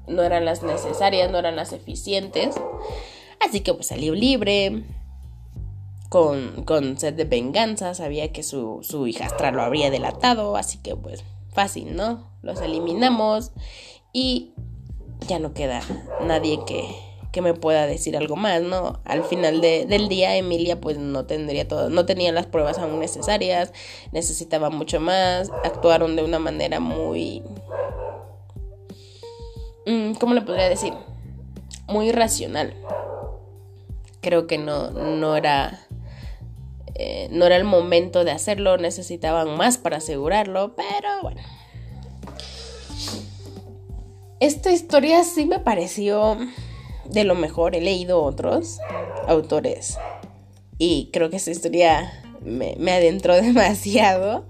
no 0.08 0.24
eran 0.24 0.46
las 0.46 0.64
necesarias, 0.64 1.32
no 1.32 1.38
eran 1.38 1.56
las 1.56 1.74
eficientes. 1.74 2.56
Así 3.40 3.62
que 3.62 3.74
pues 3.74 3.88
salió 3.88 4.14
libre. 4.16 4.84
con, 6.10 6.64
con 6.64 6.98
sed 6.98 7.14
de 7.14 7.26
venganza, 7.26 7.94
sabía 7.94 8.32
que 8.32 8.44
su, 8.44 8.80
su 8.82 9.08
hijastra 9.08 9.52
lo 9.52 9.62
habría 9.62 9.92
delatado, 9.92 10.56
así 10.56 10.78
que 10.78 10.96
pues 10.96 11.24
fácil, 11.54 11.96
¿no? 11.96 12.30
Los 12.42 12.62
eliminamos 12.62 13.52
y 14.14 14.54
ya 15.28 15.40
no 15.40 15.54
queda 15.54 15.82
nadie 16.22 16.60
que, 16.66 16.84
que 17.32 17.42
me 17.42 17.54
pueda 17.54 17.88
decir 17.88 18.16
algo 18.16 18.36
más, 18.36 18.62
¿no? 18.62 19.02
Al 19.04 19.24
final 19.24 19.60
del 19.60 20.08
día 20.08 20.38
Emilia 20.38 20.80
pues 20.80 20.98
no 20.98 21.26
tendría 21.26 21.68
todo, 21.68 21.90
no 21.90 22.06
tenía 22.06 22.32
las 22.32 22.46
pruebas 22.46 22.78
aún 22.78 23.00
necesarias, 23.00 23.74
necesitaba 24.12 24.70
mucho 24.70 25.00
más, 25.00 25.52
actuaron 25.64 26.16
de 26.16 26.24
una 26.24 26.40
manera 26.40 26.80
muy... 26.80 27.44
Mm, 29.88 30.14
¿Cómo 30.20 30.34
le 30.34 30.42
podría 30.42 30.70
decir? 30.70 30.94
Muy 31.88 32.10
irracional. 32.10 32.76
Creo 34.22 34.46
que 34.46 34.58
no, 34.58 34.92
no 34.92 35.36
era... 35.36 35.80
Eh, 36.94 37.30
no 37.32 37.46
era 37.46 37.56
el 37.56 37.64
momento 37.64 38.24
de 38.24 38.32
hacerlo, 38.32 38.78
necesitaban 38.78 39.56
más 39.56 39.78
para 39.78 39.98
asegurarlo, 39.98 40.76
pero 40.76 41.22
bueno. 41.22 41.42
Esta 44.40 44.72
historia 44.72 45.24
sí 45.24 45.46
me 45.46 45.60
pareció 45.60 46.38
de 47.06 47.24
lo 47.24 47.36
mejor. 47.36 47.76
He 47.76 47.82
leído 47.82 48.22
otros 48.24 48.80
autores 49.28 49.98
y 50.78 51.10
creo 51.12 51.30
que 51.30 51.38
esta 51.38 51.52
historia 51.52 52.12
me, 52.42 52.92
adentró 52.92 53.36
demasiado. 53.42 54.46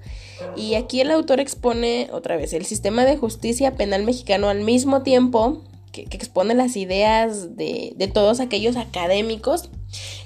Y 0.56 0.76
aquí 0.76 1.02
el 1.02 1.12
autor 1.12 1.40
expone 1.40 2.10
otra 2.12 2.38
vez 2.38 2.54
el 2.54 2.66
sistema 2.66 3.06
de 3.06 3.18
justicia 3.18 3.76
penal 3.76 4.04
mexicano 4.04 4.50
al 4.50 4.62
mismo 4.62 5.04
tiempo 5.04 5.64
que, 5.92 6.08
expone 6.12 6.54
las 6.54 6.76
ideas 6.76 7.56
de, 7.56 7.94
de, 7.96 8.08
todos 8.08 8.40
aquellos 8.40 8.76
académicos 8.76 9.70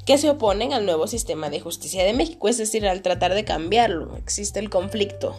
que 0.06 0.18
se 0.18 0.30
oponen 0.30 0.74
al 0.74 0.86
nuevo 0.86 1.08
sistema 1.08 1.50
de 1.50 1.60
justicia 1.60 2.04
de 2.04 2.14
México. 2.14 2.48
Es 2.48 2.58
decir, 2.58 2.86
al 2.88 3.02
tratar 3.02 3.34
de 3.34 3.46
cambiarlo, 3.46 4.18
existe 4.18 4.60
el 4.60 4.70
conflicto, 4.70 5.36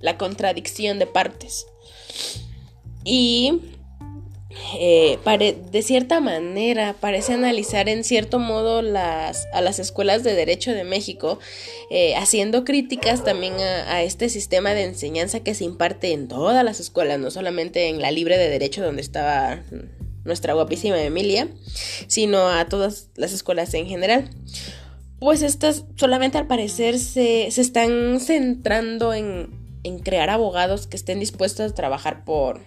la 0.00 0.16
contradicción 0.16 0.98
de 0.98 1.06
partes. 1.06 1.66
Y 3.04 3.60
eh, 4.78 5.18
de 5.70 5.82
cierta 5.82 6.20
manera 6.20 6.94
parece 7.00 7.32
analizar 7.32 7.88
en 7.88 8.04
cierto 8.04 8.38
modo 8.38 8.82
las, 8.82 9.46
a 9.52 9.60
las 9.60 9.78
escuelas 9.78 10.24
de 10.24 10.34
Derecho 10.34 10.72
de 10.72 10.84
México, 10.84 11.38
eh, 11.90 12.14
haciendo 12.16 12.64
críticas 12.64 13.24
también 13.24 13.54
a, 13.54 14.02
este 14.02 14.28
sistema 14.28 14.74
de 14.74 14.84
enseñanza 14.84 15.40
que 15.40 15.54
se 15.54 15.64
imparte 15.64 16.12
en 16.12 16.28
todas 16.28 16.64
las 16.64 16.80
escuelas, 16.80 17.18
no 17.18 17.30
solamente 17.30 17.88
en 17.88 18.00
la 18.00 18.10
libre 18.10 18.36
de 18.36 18.50
Derecho 18.50 18.84
donde 18.84 19.02
estaba 19.02 19.62
nuestra 20.24 20.52
guapísima 20.52 21.00
Emilia, 21.00 21.48
sino 22.06 22.48
a 22.48 22.66
todas 22.66 23.08
las 23.16 23.32
escuelas 23.32 23.72
en 23.74 23.86
general. 23.86 24.30
Pues 25.18 25.42
estas 25.42 25.84
solamente 25.96 26.38
al 26.38 26.46
parecer 26.46 26.98
se, 26.98 27.50
se 27.50 27.60
están 27.60 28.20
centrando 28.20 29.14
en, 29.14 29.50
en 29.82 29.98
crear 29.98 30.30
abogados 30.30 30.86
que 30.86 30.96
estén 30.96 31.18
dispuestos 31.18 31.72
a 31.72 31.74
trabajar 31.74 32.24
por, 32.24 32.60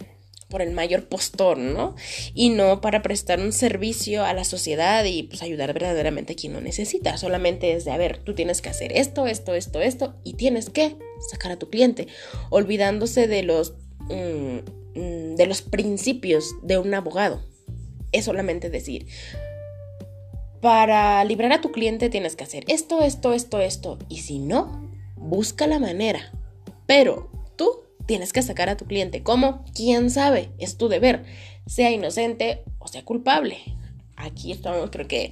por 0.52 0.62
el 0.62 0.72
mayor 0.72 1.08
postor, 1.08 1.58
¿no? 1.58 1.96
Y 2.36 2.50
no 2.50 2.82
para 2.82 3.02
prestar 3.02 3.40
un 3.40 3.52
servicio 3.52 4.24
a 4.24 4.36
la 4.36 4.44
sociedad 4.44 5.04
y 5.06 5.24
pues 5.24 5.42
ayudar 5.42 5.74
verdaderamente 5.74 6.34
a 6.34 6.36
quien 6.36 6.54
lo 6.54 6.62
necesita. 6.62 7.18
Solamente 7.18 7.74
es 7.74 7.86
de, 7.86 7.92
a 7.92 7.98
ver, 7.98 8.20
tú 8.20 8.36
tienes 8.36 8.62
que 8.62 8.70
hacer 8.70 8.92
esto, 8.96 9.26
esto, 9.26 9.56
esto, 9.56 9.82
esto 9.82 10.14
y 10.24 10.34
tienes 10.34 10.70
que 10.70 10.96
sacar 11.32 11.54
a 11.54 11.58
tu 11.58 11.70
cliente, 11.70 12.08
olvidándose 12.52 13.28
de 13.28 13.42
los, 13.42 13.74
mm, 14.10 15.36
de 15.36 15.46
los 15.48 15.64
principios 15.64 16.54
de 16.62 16.78
un 16.78 16.94
abogado. 16.94 17.42
Es 18.12 18.26
solamente 18.26 18.70
decir, 18.70 19.08
para 20.62 21.24
librar 21.24 21.54
a 21.54 21.62
tu 21.62 21.72
cliente 21.72 22.10
tienes 22.10 22.36
que 22.36 22.44
hacer 22.44 22.66
esto, 22.68 23.02
esto, 23.02 23.34
esto, 23.34 23.60
esto. 23.60 23.98
Y 24.10 24.20
si 24.20 24.38
no, 24.38 24.88
busca 25.16 25.66
la 25.66 25.80
manera. 25.80 26.32
Pero 26.86 27.30
tienes 28.06 28.34
que 28.34 28.42
sacar 28.42 28.70
a 28.70 28.78
tu 28.78 28.86
cliente. 28.86 29.24
¿Cómo? 29.24 29.66
¿Quién 29.76 30.10
sabe? 30.10 30.52
Es 30.58 30.78
tu 30.78 30.88
deber, 30.88 31.24
sea 31.66 31.92
inocente 31.92 32.64
o 32.80 32.88
sea 32.88 33.04
culpable. 33.04 33.58
Aquí 34.16 34.52
estamos, 34.52 34.90
creo 34.92 35.08
que 35.08 35.32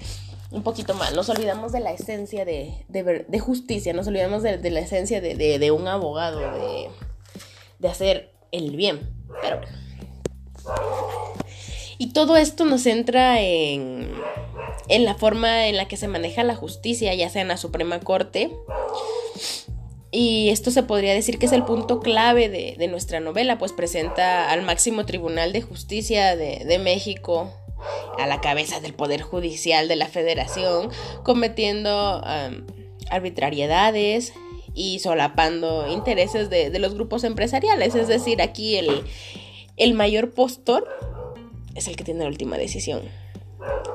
un 0.51 0.63
poquito 0.63 0.93
mal. 0.93 1.15
Nos 1.15 1.29
olvidamos 1.29 1.71
de 1.71 1.79
la 1.79 1.91
esencia 1.91 2.45
de, 2.45 2.85
de, 2.87 3.39
justicia, 3.39 3.93
nos 3.93 4.07
olvidamos 4.07 4.43
de, 4.43 4.71
la 4.71 4.79
esencia 4.79 5.21
de, 5.21 5.71
un 5.71 5.87
abogado, 5.87 6.39
de, 7.79 7.87
hacer 7.87 8.33
el 8.51 8.75
bien. 8.75 9.09
Pero 9.41 9.57
bueno. 9.57 9.79
Y 11.97 12.13
todo 12.13 12.37
esto 12.37 12.65
nos 12.65 12.83
centra 12.83 13.41
en, 13.41 14.13
en 14.87 15.05
la 15.05 15.15
forma 15.15 15.67
en 15.67 15.75
la 15.75 15.87
que 15.87 15.97
se 15.97 16.07
maneja 16.07 16.43
la 16.43 16.55
justicia, 16.55 17.13
ya 17.13 17.29
sea 17.29 17.41
en 17.41 17.49
la 17.49 17.57
Suprema 17.57 17.99
Corte 17.99 18.51
y 20.11 20.49
esto 20.49 20.71
se 20.71 20.83
podría 20.83 21.13
decir 21.13 21.37
que 21.37 21.45
es 21.45 21.51
el 21.51 21.63
punto 21.63 21.99
clave 21.99 22.49
de, 22.49 22.87
nuestra 22.87 23.19
novela, 23.19 23.57
pues 23.57 23.73
presenta 23.73 24.49
al 24.49 24.63
máximo 24.63 25.05
Tribunal 25.05 25.53
de 25.53 25.61
Justicia 25.61 26.35
de, 26.35 26.79
México 26.79 27.53
a 28.17 28.25
la 28.25 28.41
cabeza 28.41 28.79
del 28.79 28.93
Poder 28.93 29.21
Judicial 29.21 29.87
de 29.87 29.95
la 29.95 30.07
Federación, 30.07 30.89
cometiendo 31.23 32.23
arbitrariedades 33.11 34.33
y 34.73 34.99
solapando 34.99 35.87
intereses 35.91 36.49
de, 36.49 36.77
los 36.79 36.95
grupos 36.95 37.23
empresariales. 37.23 37.93
Es 37.93 38.07
decir, 38.07 38.41
aquí 38.41 38.77
el, 38.77 39.03
el 39.77 39.93
mayor 39.93 40.31
postor 40.31 40.87
es 41.75 41.87
el 41.87 41.95
que 41.95 42.03
tiene 42.03 42.23
la 42.23 42.29
última 42.29 42.57
decisión. 42.57 43.03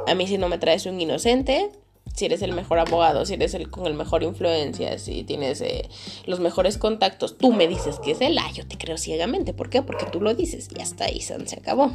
A 0.07 0.14
mí 0.14 0.29
si 0.29 0.38
no 0.38 0.48
me 0.48 0.59
traes 0.59 0.87
un 0.87 1.00
inocente, 1.00 1.70
si 2.14 2.27
eres 2.27 2.42
el 2.42 2.53
mejor 2.53 2.79
abogado, 2.79 3.27
si 3.27 3.35
eres 3.35 3.55
el 3.55 3.70
con 3.70 3.87
el 3.87 3.94
mejor 3.94 4.22
influencia, 4.22 4.98
si 4.98 5.24
tienes 5.24 5.61
eh, 5.61 5.88
los 6.27 6.40
mejores 6.40 6.79
contactos, 6.79 7.37
tú 7.37 7.53
me 7.53 7.66
dices 7.66 7.98
que 7.98 8.12
es 8.12 8.20
él, 8.20 8.38
ah, 8.38 8.50
yo 8.53 8.66
te 8.66 8.79
creo 8.79 8.96
ciegamente. 8.96 9.53
¿Por 9.53 9.68
qué? 9.68 9.83
Porque 9.83 10.07
tú 10.07 10.20
lo 10.20 10.35
dices 10.35 10.68
y 10.77 10.81
hasta 10.81 11.07
ahí 11.07 11.20
se 11.20 11.35
acabó. 11.57 11.92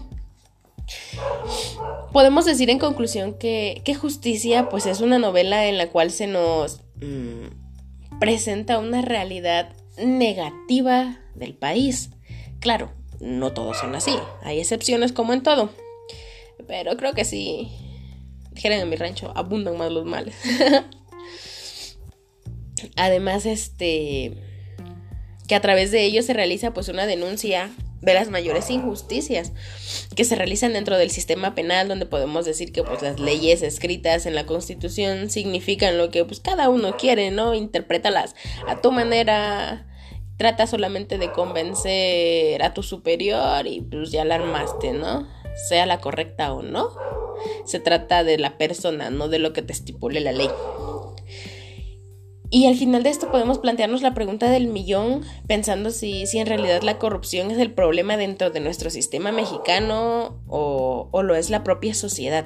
Podemos 2.12 2.46
decir 2.46 2.70
en 2.70 2.80
conclusión 2.80 3.34
que, 3.36 3.82
que 3.86 3.96
Justicia 3.96 4.70
pues 4.70 4.86
es 4.86 5.02
una 5.02 5.20
novela 5.20 5.68
en 5.68 5.78
la 5.78 5.90
cual 5.90 6.12
se 6.12 6.28
nos 6.28 6.82
mm, 6.96 8.20
presenta 8.20 8.80
una 8.80 9.02
realidad 9.02 9.70
negativa 9.98 11.20
del 11.36 11.54
país. 11.54 12.10
Claro, 12.60 12.92
no 13.20 13.54
todos 13.54 13.78
son 13.78 13.96
así, 13.96 14.16
hay 14.42 14.60
excepciones 14.60 15.14
como 15.14 15.34
en 15.34 15.44
todo, 15.44 15.70
pero 16.68 16.98
creo 16.98 17.14
que 17.14 17.24
sí, 17.24 17.72
dijeran 18.60 18.82
en 18.82 18.90
mi 18.90 18.98
rancho, 18.98 19.32
abundan 19.36 19.78
más 19.78 19.90
los 19.90 20.06
males. 20.06 20.36
Además, 22.98 23.46
este, 23.46 24.34
que 25.48 25.56
a 25.56 25.62
través 25.62 25.92
de 25.92 26.04
ello 26.04 26.22
se 26.24 26.34
realiza 26.34 26.74
pues 26.74 26.90
una 26.90 27.06
denuncia 27.06 27.72
de 28.02 28.14
las 28.14 28.30
mayores 28.30 28.70
injusticias 28.70 29.54
que 30.14 30.26
se 30.26 30.36
realizan 30.36 30.74
dentro 30.74 30.98
del 30.98 31.10
sistema 31.10 31.56
penal 31.56 31.88
donde 31.88 32.06
podemos 32.06 32.44
decir 32.44 32.74
que 32.74 32.84
pues 32.84 33.02
las 33.02 33.22
leyes 33.22 33.62
escritas 33.62 34.26
en 34.26 34.36
la 34.36 34.46
constitución 34.46 35.30
significan 35.30 35.98
lo 35.98 36.10
que 36.10 36.26
pues 36.26 36.42
cada 36.42 36.68
uno 36.68 36.98
quiere, 36.98 37.32
¿no? 37.32 37.54
Interprétalas 37.54 38.36
a 38.68 38.82
tu 38.82 38.92
manera, 38.92 39.88
trata 40.36 40.68
solamente 40.68 41.18
de 41.18 41.32
convencer 41.32 42.62
a 42.62 42.74
tu 42.74 42.84
superior 42.84 43.68
y 43.68 43.80
pues 43.80 44.12
ya 44.12 44.26
la 44.26 44.36
armaste, 44.36 44.92
¿no? 44.92 45.30
Sea 45.70 45.86
la 45.86 46.02
correcta 46.02 46.52
o 46.54 46.62
no 46.62 47.19
se 47.66 47.80
trata 47.80 48.24
de 48.24 48.38
la 48.38 48.58
persona, 48.58 49.10
no 49.10 49.28
de 49.28 49.40
lo 49.40 49.54
que 49.54 49.62
te 49.62 49.74
estipule 49.74 50.20
la 50.20 50.32
ley. 50.32 50.50
Y 52.52 52.66
al 52.66 52.76
final 52.76 53.04
de 53.04 53.10
esto 53.10 53.30
podemos 53.30 53.60
plantearnos 53.60 54.02
la 54.02 54.16
pregunta 54.16 54.50
del 54.50 54.68
millón, 54.68 55.24
pensando 55.48 55.92
si, 55.92 56.26
si 56.26 56.40
en 56.40 56.48
realidad 56.48 56.82
la 56.82 56.98
corrupción 56.98 57.52
es 57.52 57.60
el 57.60 57.72
problema 57.72 58.18
dentro 58.18 58.50
de 58.50 58.60
nuestro 58.60 58.90
sistema 58.90 59.32
mexicano 59.32 60.42
o, 60.48 61.10
lo 61.22 61.36
es 61.36 61.52
la 61.52 61.64
propia 61.64 61.94
sociedad, 61.94 62.46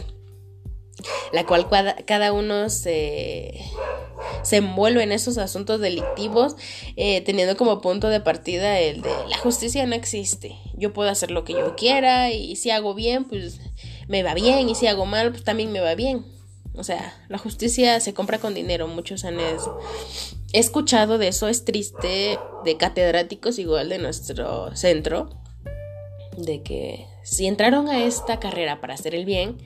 la 1.32 1.45
cual 1.45 1.67
cada, 2.06 2.34
uno 2.34 2.69
se, 2.69 3.62
envuelve 4.51 5.03
en 5.03 5.13
esos 5.13 5.38
asuntos 5.38 5.79
delictivos, 5.79 6.58
eh, 6.97 7.21
teniendo 7.21 7.56
como 7.56 7.79
punto 7.79 8.10
de 8.10 8.19
partida 8.19 8.82
el 8.82 9.01
de 9.01 9.13
la 9.29 9.38
justicia 9.38 9.86
no 9.86 9.95
existe, 9.95 10.58
yo 10.73 10.91
puedo 10.91 11.10
hacer 11.10 11.32
lo 11.32 11.45
que 11.45 11.53
yo 11.53 11.77
quiera 11.77 12.29
y 12.29 12.58
si 12.58 12.71
hago 12.71 12.93
bien, 12.93 13.23
pues 13.23 13.62
me 14.08 14.24
va 14.24 14.34
bien 14.34 14.70
y 14.70 14.76
si 14.76 14.88
hago 14.88 15.06
mal, 15.06 15.32
pues 15.32 15.44
también 15.44 15.72
me 15.72 15.80
va 15.80 15.96
bien. 15.96 16.26
O 16.76 16.84
sea, 16.84 17.13
la 17.30 17.38
justicia 17.38 18.00
se 18.00 18.13
compra 18.13 18.39
con 18.39 18.54
dinero, 18.54 18.88
muchos 18.88 19.26
han 19.26 19.38
He 19.39 20.60
escuchado 20.60 21.18
de 21.18 21.28
eso, 21.28 21.48
es 21.48 21.66
triste, 21.66 22.39
de 22.63 22.78
catedráticos 22.78 23.60
igual 23.60 23.89
de 23.89 24.00
nuestro 24.00 24.76
centro, 24.76 25.30
de 26.38 26.63
que 26.63 27.08
si 27.24 27.46
entraron 27.46 27.88
a 27.89 28.04
esta 28.04 28.39
carrera 28.39 28.82
para 28.82 28.96
hacer 28.96 29.13
el 29.13 29.26
bien, 29.26 29.58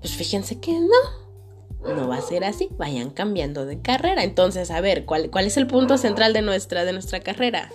pues 0.00 0.14
fíjense 0.14 0.58
que 0.58 0.72
no, 0.72 1.94
no 1.94 2.08
va 2.08 2.16
a 2.16 2.22
ser 2.22 2.44
así, 2.44 2.68
vayan 2.76 3.10
cambiando 3.10 3.64
de 3.64 3.80
carrera. 3.80 4.24
Entonces, 4.24 4.70
a 4.70 4.80
ver, 4.80 5.04
¿cuál, 5.04 5.30
cuál 5.30 5.46
es 5.46 5.56
el 5.56 5.68
punto 5.68 5.96
central 5.96 6.32
de 6.32 6.42
nuestra, 6.42 6.84
de 6.84 6.92
nuestra 6.92 7.20
carrera? 7.20 7.70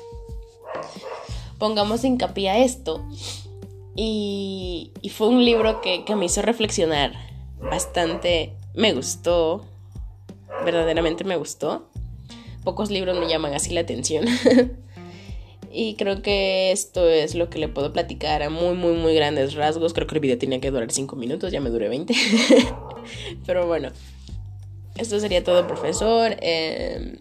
Pongamos 1.57 2.03
hincapié 2.03 2.49
a 2.49 2.57
esto. 2.57 3.05
Y, 3.95 4.91
fue 5.11 5.27
un 5.27 5.45
libro 5.45 5.81
que, 5.81 6.03
me 6.15 6.25
hizo 6.25 6.41
reflexionar 6.41 7.13
bastante. 7.59 8.53
Me 8.73 8.93
gustó. 8.93 9.65
verdaderamente 10.65 11.23
me 11.23 11.37
gustó. 11.37 11.89
Pocos 12.63 12.89
libros 12.89 13.19
me 13.19 13.27
llaman 13.27 13.53
así 13.53 13.73
la 13.73 13.81
atención. 13.81 14.25
y 15.71 15.95
creo 15.95 16.21
que 16.21 16.71
esto 16.71 17.07
es 17.07 17.35
lo 17.35 17.49
que 17.49 17.59
le 17.59 17.67
puedo 17.67 17.91
platicar 17.93 18.41
a 18.41 18.49
muy, 18.49 18.75
muy, 18.75 18.93
muy 18.93 19.13
grandes 19.13 19.53
rasgos. 19.53 19.93
Creo 19.93 20.07
que 20.07 20.15
el 20.15 20.21
video 20.21 20.37
tenía 20.37 20.59
que 20.59 20.71
durar 20.71 20.91
5 20.91 21.15
minutos, 21.15 21.51
ya 21.51 21.61
me 21.61 21.69
duré 21.69 21.89
20. 21.89 22.15
Pero 23.45 23.67
bueno, 23.67 23.91
esto 24.95 25.19
sería 25.19 25.43
todo, 25.43 25.67
profesor. 25.67 26.35
Em, 26.39 27.17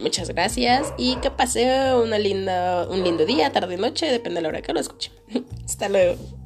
muchas 0.00 0.28
gracias 0.28 0.92
y 0.98 1.16
que 1.16 1.30
pase 1.30 1.94
una 1.94 2.18
linda, 2.18 2.86
un 2.88 3.02
lindo 3.02 3.24
día, 3.24 3.52
tarde, 3.52 3.76
noche, 3.76 4.06
depende 4.06 4.38
de 4.38 4.42
la 4.42 4.48
hora 4.48 4.62
que 4.62 4.72
lo 4.72 4.80
escuche. 4.80 5.10
Hasta 5.64 5.88
luego. 5.88 6.43